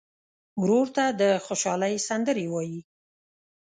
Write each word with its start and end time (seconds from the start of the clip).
ورور 0.61 0.87
ته 0.95 1.05
د 1.19 1.21
خوشحالۍ 1.45 1.95
سندرې 2.07 2.45
وایې. 2.53 2.81